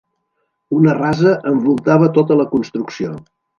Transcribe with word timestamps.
Una 0.77 0.95
rasa 0.99 1.35
envoltava 1.53 2.11
tota 2.19 2.41
la 2.43 2.49
construcció. 2.57 3.15